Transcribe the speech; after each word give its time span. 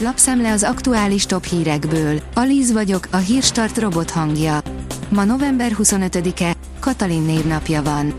Lapszemle 0.00 0.52
az 0.52 0.62
aktuális 0.62 1.26
top 1.26 1.44
hírekből. 1.44 2.20
Alíz 2.34 2.72
vagyok, 2.72 3.08
a 3.10 3.16
hírstart 3.16 3.78
robot 3.78 4.10
hangja. 4.10 4.60
Ma 5.08 5.24
november 5.24 5.72
25-e, 5.78 6.54
Katalin 6.80 7.22
névnapja 7.22 7.82
van. 7.82 8.14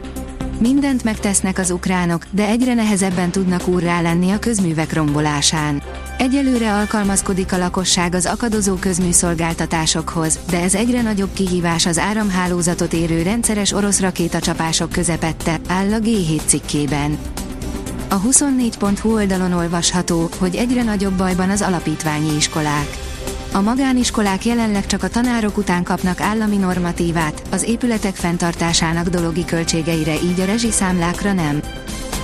Mindent 0.60 1.04
megtesznek 1.04 1.58
az 1.58 1.72
ukránok, 1.72 2.26
de 2.32 2.48
egyre 2.48 2.74
nehezebben 2.74 3.32
tudnak 3.32 3.68
úrrá 3.68 4.02
lenni 4.02 4.32
a 4.32 4.40
közművek 4.40 4.94
rombolásán. 4.94 5.84
Egyelőre 6.18 6.74
alkalmazkodik 6.74 7.54
a 7.54 7.58
lakosság 7.58 8.16
az 8.16 8.26
akadozó 8.26 8.76
közműszolgáltatásokhoz, 8.76 10.40
de 10.50 10.62
ez 10.62 10.76
egyre 10.76 11.02
nagyobb 11.02 11.34
kihívás 11.34 11.86
az 11.86 11.98
áramhálózatot 11.98 12.94
érő 12.94 13.22
rendszeres 13.22 13.72
orosz 13.72 14.00
rakétacsapások 14.00 14.92
közepette, 14.92 15.60
áll 15.68 15.94
a 15.94 16.00
G7 16.00 16.42
cikkében. 16.46 17.18
A 18.12 18.22
24.hu 18.22 19.14
oldalon 19.14 19.54
olvasható, 19.54 20.30
hogy 20.38 20.56
egyre 20.56 20.84
nagyobb 20.84 21.14
bajban 21.14 21.50
az 21.50 21.62
alapítványi 21.62 22.36
iskolák. 22.36 22.98
A 23.54 23.62
magániskolák 23.62 24.46
jelenleg 24.46 24.86
csak 24.86 25.04
a 25.04 25.10
tanárok 25.10 25.58
után 25.58 25.84
kapnak 25.84 26.22
állami 26.22 26.58
normatívát, 26.58 27.42
az 27.52 27.64
épületek 27.64 28.16
fenntartásának 28.16 29.08
dologi 29.08 29.46
költségeire 29.46 30.14
így 30.14 30.40
a 30.40 30.46
rezsiszámlákra 30.46 31.34
nem. 31.34 31.62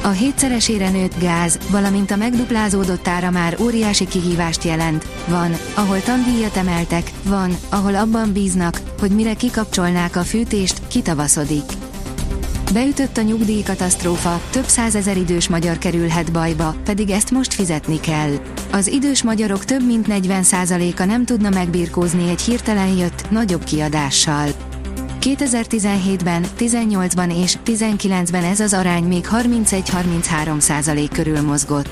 A 0.04 0.10
hétszeresére 0.10 0.90
nőtt 0.90 1.20
gáz, 1.20 1.60
valamint 1.72 2.12
a 2.12 2.16
megduplázódott 2.16 3.08
ára 3.08 3.30
már 3.30 3.58
óriási 3.62 4.08
kihívást 4.08 4.64
jelent. 4.64 5.06
Van, 5.28 5.52
ahol 5.74 6.02
tandíjat 6.02 6.58
emeltek, 6.58 7.12
van, 7.24 7.58
ahol 7.70 7.96
abban 7.96 8.34
bíznak, 8.34 8.82
hogy 9.00 9.12
mire 9.12 9.34
kikapcsolnák 9.34 10.16
a 10.16 10.24
fűtést, 10.24 10.88
kitavaszodik. 10.88 11.85
Beütött 12.74 13.18
a 13.18 13.22
nyugdíjkatasztrófa, 13.22 14.42
több 14.50 14.66
százezer 14.66 15.18
idős 15.18 15.50
magyar 15.50 15.78
kerülhet 15.78 16.32
bajba, 16.32 16.76
pedig 16.86 17.10
ezt 17.10 17.32
most 17.32 17.54
fizetni 17.54 18.00
kell. 18.00 18.32
Az 18.72 18.88
idős 18.88 19.24
magyarok 19.24 19.66
több 19.66 19.86
mint 19.86 20.06
40%-a 20.10 21.04
nem 21.04 21.26
tudna 21.26 21.50
megbirkózni 21.50 22.30
egy 22.30 22.42
hirtelen 22.42 22.98
jött, 22.98 23.30
nagyobb 23.30 23.64
kiadással. 23.64 24.48
2017-ben, 25.22 26.46
18-ban 26.58 27.44
és 27.44 27.58
19-ben 27.66 28.44
ez 28.44 28.60
az 28.60 28.74
arány 28.74 29.04
még 29.04 29.28
31-33% 29.32 31.10
körül 31.12 31.42
mozgott. 31.42 31.90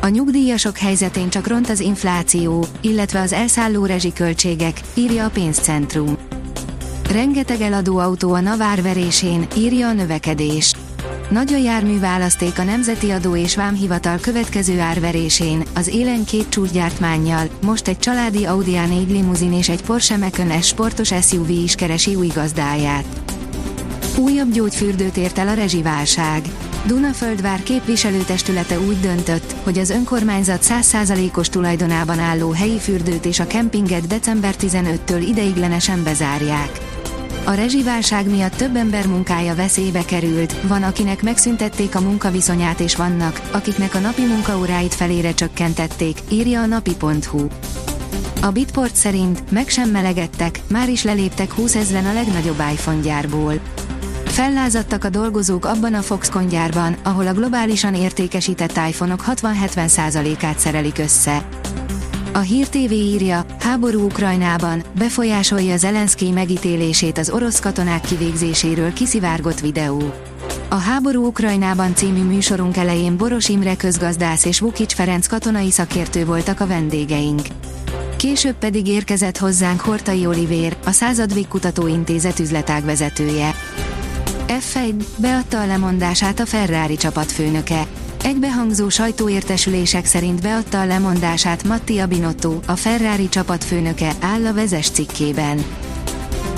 A 0.00 0.08
nyugdíjasok 0.08 0.76
helyzetén 0.76 1.28
csak 1.28 1.46
ront 1.46 1.70
az 1.70 1.80
infláció, 1.80 2.66
illetve 2.80 3.20
az 3.20 3.32
elszálló 3.32 3.86
rezsiköltségek, 3.86 4.80
írja 4.94 5.24
a 5.24 5.30
pénzcentrum. 5.30 6.17
Rengeteg 7.12 7.60
eladó 7.60 7.96
autó 7.98 8.32
a 8.32 8.40
navárverésén, 8.40 9.46
írja 9.56 9.88
a 9.88 9.92
növekedés. 9.92 10.72
Nagy 11.30 11.52
a 11.52 11.56
járműválaszték 11.56 12.58
a 12.58 12.62
Nemzeti 12.62 13.10
Adó 13.10 13.36
és 13.36 13.56
Vámhivatal 13.56 14.18
következő 14.18 14.80
árverésén, 14.80 15.62
az 15.74 15.88
élen 15.88 16.24
két 16.24 16.48
csúcsgyártmánnyal, 16.48 17.48
most 17.62 17.88
egy 17.88 17.98
családi 17.98 18.44
Audi 18.44 18.72
A4 18.74 19.06
limuzin 19.08 19.52
és 19.52 19.68
egy 19.68 19.82
Porsche 19.82 20.16
Macan 20.16 20.60
S 20.60 20.66
sportos 20.66 21.12
SUV 21.20 21.48
is 21.48 21.74
keresi 21.74 22.14
új 22.14 22.26
gazdáját. 22.26 23.04
Újabb 24.16 24.52
gyógyfürdőt 24.52 25.16
ért 25.16 25.38
el 25.38 25.48
a 25.48 25.54
rezsiválság. 25.54 26.42
Dunaföldvár 26.86 27.62
képviselőtestülete 27.62 28.80
úgy 28.80 29.00
döntött, 29.00 29.54
hogy 29.62 29.78
az 29.78 29.90
önkormányzat 29.90 30.64
100%-os 30.68 31.48
tulajdonában 31.48 32.18
álló 32.18 32.50
helyi 32.50 32.78
fürdőt 32.78 33.24
és 33.24 33.40
a 33.40 33.46
kempinget 33.46 34.06
december 34.06 34.54
15-től 34.60 35.24
ideiglenesen 35.28 36.02
bezárják. 36.02 36.87
A 37.44 37.52
rezsiválság 37.52 38.30
miatt 38.30 38.54
több 38.54 38.76
ember 38.76 39.06
munkája 39.06 39.54
veszélybe 39.54 40.04
került, 40.04 40.60
van 40.60 40.82
akinek 40.82 41.22
megszüntették 41.22 41.94
a 41.94 42.00
munkaviszonyát 42.00 42.80
és 42.80 42.96
vannak, 42.96 43.40
akiknek 43.50 43.94
a 43.94 43.98
napi 43.98 44.26
munkaóráit 44.26 44.94
felére 44.94 45.34
csökkentették, 45.34 46.18
írja 46.28 46.60
a 46.60 46.66
napi.hu. 46.66 47.46
A 48.42 48.50
Bitport 48.50 48.94
szerint 48.94 49.50
meg 49.50 49.68
sem 49.68 49.90
melegedtek, 49.90 50.60
már 50.66 50.88
is 50.88 51.02
leléptek 51.02 51.52
20 51.52 51.74
ezren 51.74 52.06
a 52.06 52.12
legnagyobb 52.12 52.62
iPhone 52.72 53.00
gyárból. 53.00 53.60
Fellázadtak 54.24 55.04
a 55.04 55.08
dolgozók 55.08 55.64
abban 55.64 55.94
a 55.94 56.02
Foxconn 56.02 56.48
gyárban, 56.48 56.96
ahol 57.02 57.26
a 57.26 57.32
globálisan 57.32 57.94
értékesített 57.94 58.80
iPhone-ok 58.88 59.24
60-70%-át 59.26 60.58
szerelik 60.58 60.98
össze. 60.98 61.48
A 62.32 62.38
Hír 62.38 62.68
TV 62.68 62.92
írja, 62.92 63.44
háború 63.60 64.04
Ukrajnában, 64.04 64.82
befolyásolja 64.98 65.76
Zelenszky 65.76 66.30
megítélését 66.30 67.18
az 67.18 67.30
orosz 67.30 67.60
katonák 67.60 68.00
kivégzéséről 68.00 68.92
kiszivárgott 68.92 69.60
videó. 69.60 70.14
A 70.68 70.74
Háború 70.74 71.26
Ukrajnában 71.26 71.94
című 71.94 72.22
műsorunk 72.22 72.76
elején 72.76 73.16
Boros 73.16 73.48
Imre 73.48 73.76
közgazdász 73.76 74.44
és 74.44 74.60
Vukics 74.60 74.94
Ferenc 74.94 75.26
katonai 75.26 75.70
szakértő 75.70 76.24
voltak 76.24 76.60
a 76.60 76.66
vendégeink. 76.66 77.40
Később 78.16 78.54
pedig 78.54 78.86
érkezett 78.86 79.38
hozzánk 79.38 79.80
Hortai 79.80 80.26
Olivér, 80.26 80.76
a 80.84 80.90
Századvég 80.90 81.48
Kutatóintézet 81.48 82.38
üzletágvezetője. 82.38 83.54
F1 84.46 84.94
beadta 85.16 85.60
a 85.60 85.66
lemondását 85.66 86.40
a 86.40 86.46
Ferrari 86.46 86.96
csapatfőnöke. 86.96 87.86
Egybehangzó 88.24 88.88
sajtóértesülések 88.88 90.04
szerint 90.04 90.42
beadta 90.42 90.80
a 90.80 90.84
lemondását 90.86 91.64
Mattia 91.64 92.06
Binotto, 92.06 92.58
a 92.66 92.76
Ferrari 92.76 93.28
csapatfőnöke, 93.28 94.12
áll 94.20 94.46
a 94.46 94.54
vezes 94.54 94.90
cikkében. 94.90 95.64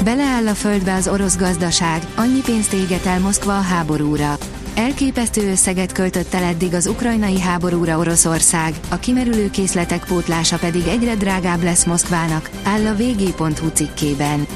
Beleáll 0.05 0.47
a 0.47 0.55
földbe 0.55 0.95
az 0.95 1.09
orosz 1.09 1.37
gazdaság, 1.37 2.07
annyi 2.15 2.41
pénzt 2.41 2.73
éget 2.73 3.07
el 3.07 3.21
Moszkva 3.21 3.57
a 3.57 3.61
háborúra. 3.61 4.39
Elképesztő 4.75 5.51
összeget 5.51 5.93
költött 5.93 6.35
el 6.35 6.43
eddig 6.43 6.75
az 6.75 6.87
ukrajnai 6.87 7.41
háborúra 7.41 7.99
Oroszország, 7.99 8.75
a 8.89 8.97
kimerülő 8.97 9.51
készletek 9.51 10.05
pótlása 10.05 10.57
pedig 10.57 10.87
egyre 10.87 11.15
drágább 11.15 11.63
lesz 11.63 11.85
Moszkvának, 11.85 12.51
áll 12.63 12.87
a 12.87 12.95
vg.hu 12.95 13.69
cikkében. 13.73 14.47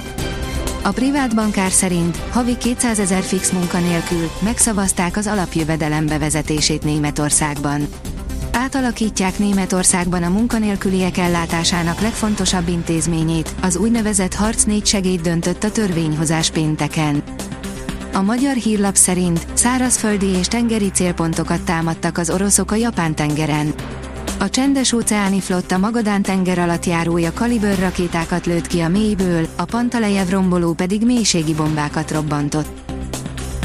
A 0.85 0.93
privát 0.93 1.35
bankár 1.35 1.71
szerint 1.71 2.17
havi 2.31 2.57
200 2.57 2.99
ezer 2.99 3.23
fix 3.23 3.51
munkanélkül 3.51 4.31
megszavazták 4.39 5.17
az 5.17 5.27
alapjövedelem 5.27 6.07
bevezetését 6.07 6.85
Németországban. 6.85 7.87
Átalakítják 8.53 9.39
Németországban 9.39 10.23
a 10.23 10.29
munkanélküliek 10.29 11.17
ellátásának 11.19 12.01
legfontosabb 12.01 12.69
intézményét, 12.69 13.55
az 13.63 13.77
úgynevezett 13.77 14.35
Harc 14.35 14.63
4 14.63 14.87
segéd 14.87 15.21
döntött 15.21 15.65
a 15.65 15.71
törvényhozás 15.71 16.51
pénteken. 16.51 17.23
A 18.13 18.23
magyar 18.23 18.55
hírlap 18.55 18.97
szerint 18.97 19.47
szárazföldi 19.55 20.27
és 20.27 20.47
tengeri 20.47 20.91
célpontokat 20.91 21.63
támadtak 21.63 22.19
az 22.19 22.31
oroszok 22.31 22.71
a 22.71 22.75
Japán 22.75 23.15
tengeren. 23.15 23.74
A 24.45 24.51
csendes 24.51 24.93
óceáni 24.93 25.41
flotta 25.41 25.79
Magadán 25.79 26.23
tenger 26.23 26.59
alatt 26.59 26.87
járója 26.87 27.33
kalibőr 27.33 27.79
rakétákat 27.79 28.47
lőtt 28.47 28.67
ki 28.67 28.81
a 28.81 28.89
mélyből, 28.89 29.47
a 29.57 29.65
Pantalejev 29.65 30.29
romboló 30.29 30.73
pedig 30.73 31.05
mélységi 31.05 31.55
bombákat 31.55 32.11
robbantott. 32.11 32.93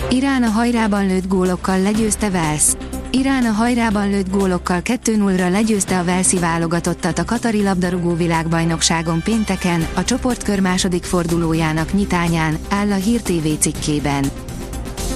Irán 0.09 0.43
a 0.43 0.49
hajrában 0.49 1.07
lőtt 1.07 1.27
gólokkal 1.27 1.81
legyőzte 1.81 2.29
Velsz. 2.29 2.77
Irán 3.11 3.45
a 3.45 3.51
hajrában 3.51 4.09
lőtt 4.09 4.31
gólokkal 4.31 4.81
2-0-ra 4.83 5.51
legyőzte 5.51 5.99
a 5.99 6.03
Velszi 6.03 6.37
válogatottat 6.37 7.19
a 7.19 7.25
Katari 7.25 7.63
labdarúgó 7.63 8.13
világbajnokságon 8.13 9.21
pénteken, 9.23 9.87
a 9.93 10.03
csoportkör 10.03 10.59
második 10.59 11.03
fordulójának 11.03 11.93
nyitányán, 11.93 12.57
áll 12.69 12.91
a 12.91 12.95
Hír 12.95 13.21
TV 13.21 13.47
cikkében. 13.59 14.23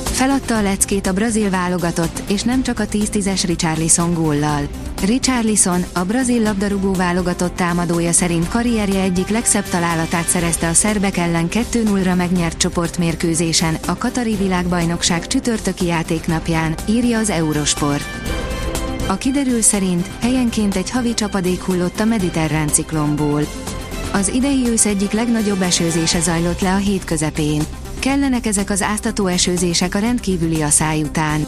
Feladta 0.04 0.58
a 0.58 0.62
leckét 0.62 1.08
a 1.08 1.14
brazil 1.14 1.50
válogatott, 1.50 2.24
és 2.28 2.42
nem 2.42 2.64
csak 2.64 2.80
a 2.80 2.86
10-10-es 2.86 3.44
Richarlison 3.46 4.14
góllal. 4.14 4.68
Richarlison, 5.06 5.86
a 5.94 6.04
brazil 6.04 6.42
labdarúgó 6.42 6.94
válogatott 6.94 7.56
támadója 7.56 8.12
szerint 8.12 8.48
karrierje 8.48 9.02
egyik 9.02 9.28
legszebb 9.28 9.70
találatát 9.70 10.28
szerezte 10.28 10.68
a 10.68 10.74
szerbek 10.74 11.18
ellen 11.18 11.48
2-0-ra 11.50 12.16
megnyert 12.16 12.58
csoportmérkőzésen, 12.58 13.78
a 13.88 13.98
Katari 13.98 14.36
világbajnokság 14.36 15.28
csütörtöki 15.28 15.86
játéknapján, 15.86 16.76
írja 16.90 17.18
az 17.18 17.30
Eurosport. 17.30 18.04
A 19.08 19.18
kiderül 19.18 19.62
szerint 19.62 20.10
helyenként 20.22 20.76
egy 20.76 20.90
havi 20.90 21.14
csapadék 21.14 21.62
hullott 21.62 22.00
a 22.00 22.06
mediterrán 22.06 22.68
ciklomból. 22.68 23.42
Az 24.14 24.28
idei 24.28 24.68
ősz 24.68 24.86
egyik 24.86 25.12
legnagyobb 25.12 25.62
esőzése 25.62 26.20
zajlott 26.20 26.62
le 26.62 26.74
a 26.74 26.78
hét 26.78 27.04
közepén. 27.04 27.62
Kellenek 28.00 28.46
ezek 28.46 28.70
az 28.70 28.82
áztató 28.82 29.28
esőzések 29.28 29.96
a 29.96 30.00
rendkívüli 30.00 30.62
asszály 30.62 31.02
után. 31.02 31.48